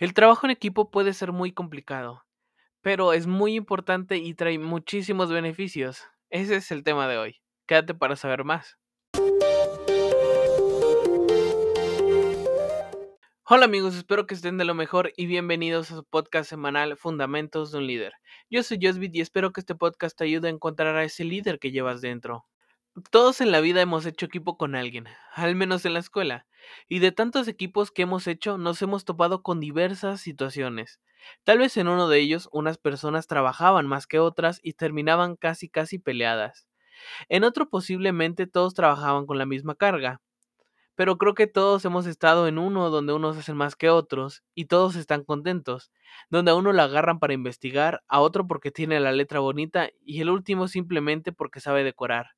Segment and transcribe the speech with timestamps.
[0.00, 2.24] El trabajo en equipo puede ser muy complicado,
[2.80, 6.04] pero es muy importante y trae muchísimos beneficios.
[6.30, 7.36] Ese es el tema de hoy.
[7.66, 8.78] Quédate para saber más.
[13.44, 17.70] Hola amigos, espero que estén de lo mejor y bienvenidos a su podcast semanal Fundamentos
[17.70, 18.14] de un Líder.
[18.48, 21.58] Yo soy Josbit y espero que este podcast te ayude a encontrar a ese líder
[21.58, 22.46] que llevas dentro.
[23.12, 26.46] Todos en la vida hemos hecho equipo con alguien, al menos en la escuela,
[26.88, 30.98] y de tantos equipos que hemos hecho nos hemos topado con diversas situaciones.
[31.44, 35.68] Tal vez en uno de ellos unas personas trabajaban más que otras y terminaban casi
[35.68, 36.66] casi peleadas.
[37.28, 40.20] En otro posiblemente todos trabajaban con la misma carga.
[40.96, 44.66] Pero creo que todos hemos estado en uno donde unos hacen más que otros y
[44.66, 45.92] todos están contentos,
[46.30, 50.20] donde a uno lo agarran para investigar, a otro porque tiene la letra bonita y
[50.22, 52.32] el último simplemente porque sabe decorar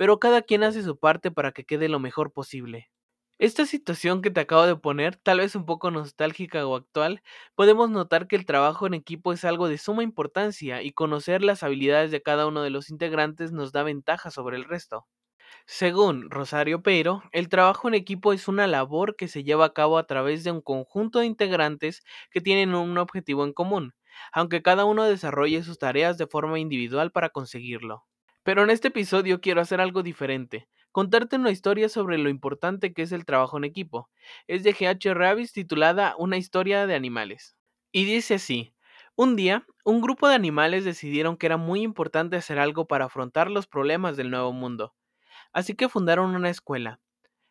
[0.00, 2.90] pero cada quien hace su parte para que quede lo mejor posible.
[3.38, 7.22] Esta situación que te acabo de poner, tal vez un poco nostálgica o actual,
[7.56, 11.62] podemos notar que el trabajo en equipo es algo de suma importancia y conocer las
[11.64, 15.06] habilidades de cada uno de los integrantes nos da ventaja sobre el resto.
[15.66, 19.98] Según Rosario Peiro, el trabajo en equipo es una labor que se lleva a cabo
[19.98, 23.94] a través de un conjunto de integrantes que tienen un objetivo en común,
[24.32, 28.04] aunque cada uno desarrolle sus tareas de forma individual para conseguirlo.
[28.42, 33.02] Pero en este episodio quiero hacer algo diferente, contarte una historia sobre lo importante que
[33.02, 34.08] es el trabajo en equipo.
[34.46, 35.14] Es de G.H.
[35.14, 37.56] Ravis titulada Una historia de animales.
[37.92, 38.74] Y dice así,
[39.16, 43.50] un día, un grupo de animales decidieron que era muy importante hacer algo para afrontar
[43.50, 44.94] los problemas del nuevo mundo.
[45.52, 47.00] Así que fundaron una escuela.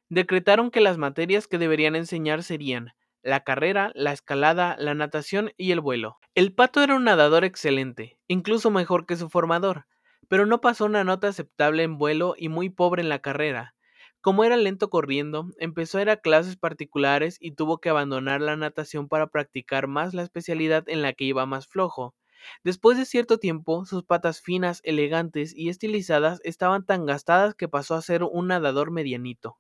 [0.09, 5.72] Decretaron que las materias que deberían enseñar serían la carrera, la escalada, la natación y
[5.72, 6.18] el vuelo.
[6.34, 9.86] El pato era un nadador excelente, incluso mejor que su formador,
[10.30, 13.75] pero no pasó una nota aceptable en vuelo y muy pobre en la carrera.
[14.22, 18.55] Como era lento corriendo, empezó a ir a clases particulares y tuvo que abandonar la
[18.55, 22.16] natación para practicar más la especialidad en la que iba más flojo.
[22.63, 27.95] Después de cierto tiempo, sus patas finas, elegantes y estilizadas estaban tan gastadas que pasó
[27.95, 29.57] a ser un nadador medianito.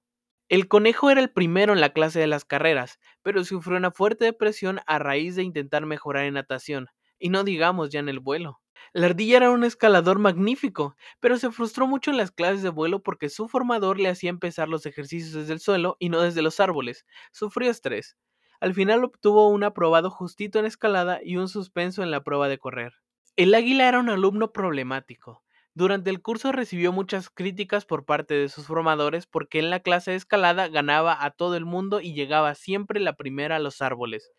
[0.49, 4.25] El conejo era el primero en la clase de las carreras, pero sufrió una fuerte
[4.25, 6.87] depresión a raíz de intentar mejorar en natación,
[7.19, 8.59] y no digamos ya en el vuelo.
[8.93, 13.01] La ardilla era un escalador magnífico, pero se frustró mucho en las clases de vuelo
[13.03, 16.59] porque su formador le hacía empezar los ejercicios desde el suelo y no desde los
[16.59, 17.05] árboles.
[17.31, 18.17] Sufrió estrés.
[18.59, 22.57] Al final obtuvo un aprobado justito en escalada y un suspenso en la prueba de
[22.57, 22.93] correr.
[23.35, 25.43] El águila era un alumno problemático.
[25.73, 30.11] Durante el curso recibió muchas críticas por parte de sus formadores porque en la clase
[30.11, 34.31] de escalada ganaba a todo el mundo y llegaba siempre la primera a los árboles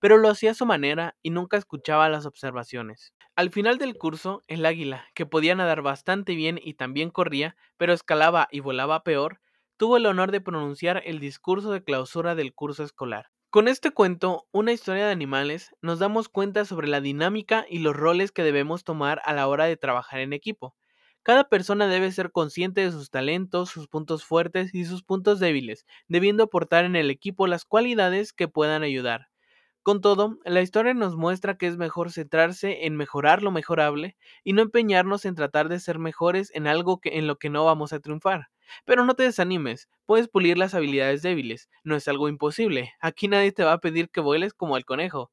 [0.00, 3.12] pero lo hacía a su manera y nunca escuchaba las observaciones.
[3.36, 7.92] Al final del curso, el águila, que podía nadar bastante bien y también corría, pero
[7.92, 9.40] escalaba y volaba peor,
[9.76, 13.30] tuvo el honor de pronunciar el discurso de clausura del curso escolar.
[13.50, 17.96] Con este cuento, una historia de animales, nos damos cuenta sobre la dinámica y los
[17.96, 20.74] roles que debemos tomar a la hora de trabajar en equipo.
[21.22, 25.86] Cada persona debe ser consciente de sus talentos, sus puntos fuertes y sus puntos débiles,
[26.08, 29.28] debiendo aportar en el equipo las cualidades que puedan ayudar.
[29.82, 34.52] Con todo, la historia nos muestra que es mejor centrarse en mejorar lo mejorable y
[34.52, 37.98] no empeñarnos en tratar de ser mejores en algo en lo que no vamos a
[38.00, 38.50] triunfar.
[38.84, 43.50] Pero no te desanimes, puedes pulir las habilidades débiles, no es algo imposible, aquí nadie
[43.50, 45.32] te va a pedir que vueles como el conejo.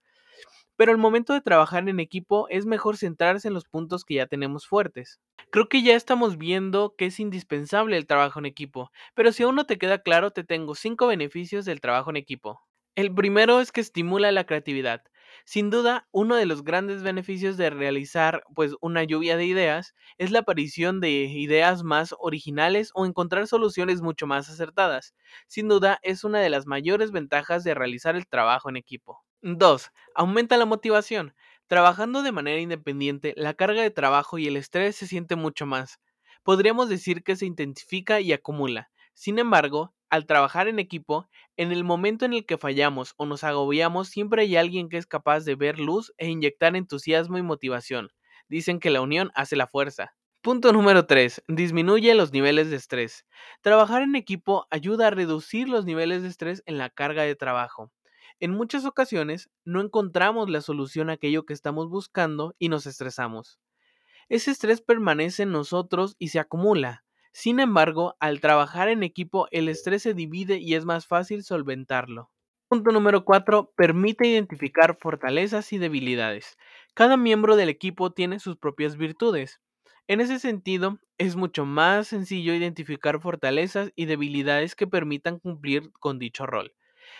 [0.77, 4.27] Pero al momento de trabajar en equipo es mejor centrarse en los puntos que ya
[4.27, 5.19] tenemos fuertes.
[5.51, 9.55] Creo que ya estamos viendo que es indispensable el trabajo en equipo, pero si aún
[9.55, 12.61] no te queda claro, te tengo 5 beneficios del trabajo en equipo.
[12.95, 15.03] El primero es que estimula la creatividad.
[15.45, 20.31] Sin duda, uno de los grandes beneficios de realizar pues una lluvia de ideas es
[20.31, 25.13] la aparición de ideas más originales o encontrar soluciones mucho más acertadas.
[25.47, 29.23] Sin duda, es una de las mayores ventajas de realizar el trabajo en equipo.
[29.41, 29.91] 2.
[30.15, 31.33] Aumenta la motivación.
[31.67, 35.99] Trabajando de manera independiente, la carga de trabajo y el estrés se siente mucho más.
[36.43, 38.89] Podríamos decir que se intensifica y acumula.
[39.13, 43.43] Sin embargo, al trabajar en equipo, en el momento en el que fallamos o nos
[43.43, 48.09] agobiamos, siempre hay alguien que es capaz de ver luz e inyectar entusiasmo y motivación.
[48.47, 50.15] Dicen que la unión hace la fuerza.
[50.41, 51.43] Punto número 3.
[51.47, 53.25] Disminuye los niveles de estrés.
[53.61, 57.91] Trabajar en equipo ayuda a reducir los niveles de estrés en la carga de trabajo.
[58.39, 63.59] En muchas ocasiones no encontramos la solución a aquello que estamos buscando y nos estresamos.
[64.27, 67.04] Ese estrés permanece en nosotros y se acumula.
[67.35, 72.31] Sin embargo, al trabajar en equipo, el estrés se divide y es más fácil solventarlo.
[72.69, 73.73] Punto número 4.
[73.75, 76.57] Permite identificar fortalezas y debilidades.
[76.93, 79.59] Cada miembro del equipo tiene sus propias virtudes.
[80.07, 86.19] En ese sentido, es mucho más sencillo identificar fortalezas y debilidades que permitan cumplir con
[86.19, 86.73] dicho rol.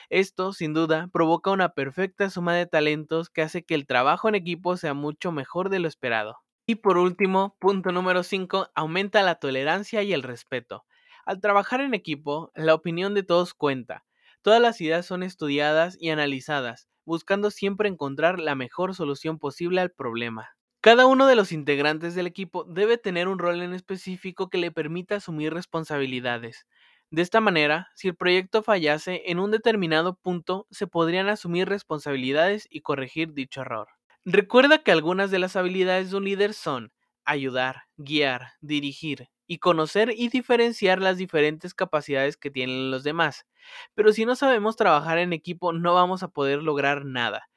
[0.10, 4.36] Esto, sin duda, provoca una perfecta suma de talentos que hace que el trabajo en
[4.36, 6.45] equipo sea mucho mejor de lo esperado.
[6.68, 10.86] Y por último, punto número 5, aumenta la tolerancia y el respeto.
[11.26, 14.06] Al trabajar en equipo, la opinión de todos cuenta.
[14.44, 19.92] Todas las ideas son estudiadas y analizadas, buscando siempre encontrar la mejor solución posible al
[19.92, 20.50] problema.
[20.82, 24.72] Cada uno de los integrantes del equipo debe tener un rol en específico que le
[24.72, 26.68] permita asumir responsabilidades.
[27.10, 32.68] De esta manera, si el proyecto fallase en un determinado punto, se podrían asumir responsabilidades
[32.70, 33.88] y corregir dicho error.
[34.26, 36.92] Recuerda que algunas de las habilidades de un líder son
[37.26, 43.46] ayudar, guiar, dirigir y conocer y diferenciar las diferentes capacidades que tienen los demás.
[43.94, 47.50] Pero si no sabemos trabajar en equipo no vamos a poder lograr nada.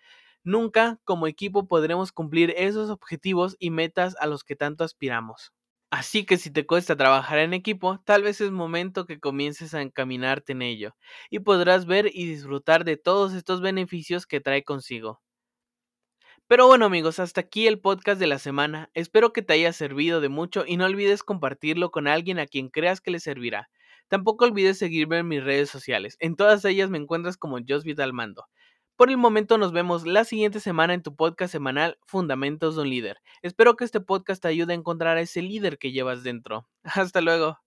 [0.45, 5.53] Nunca como equipo podremos cumplir esos objetivos y metas a los que tanto aspiramos.
[5.91, 9.83] Así que si te cuesta trabajar en equipo, tal vez es momento que comiences a
[9.83, 10.97] encaminarte en ello,
[11.31, 15.21] y podrás ver y disfrutar de todos estos beneficios que trae consigo.
[16.49, 18.89] Pero bueno amigos, hasta aquí el podcast de la semana.
[18.95, 22.71] Espero que te haya servido de mucho y no olvides compartirlo con alguien a quien
[22.71, 23.69] creas que le servirá.
[24.09, 26.17] Tampoco olvides seguirme en mis redes sociales.
[26.21, 27.85] En todas ellas me encuentras como Jos
[28.15, 28.47] Mando.
[28.97, 32.89] Por el momento nos vemos la siguiente semana en tu podcast semanal Fundamentos de un
[32.89, 33.19] líder.
[33.43, 36.67] Espero que este podcast te ayude a encontrar a ese líder que llevas dentro.
[36.83, 37.59] Hasta luego.